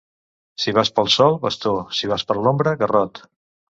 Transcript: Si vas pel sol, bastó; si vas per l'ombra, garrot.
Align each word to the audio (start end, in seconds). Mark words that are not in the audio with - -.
Si 0.61 0.71
vas 0.77 0.91
pel 0.99 1.11
sol, 1.17 1.37
bastó; 1.45 1.73
si 1.99 2.09
vas 2.13 2.25
per 2.31 2.39
l'ombra, 2.47 2.75
garrot. 2.85 3.23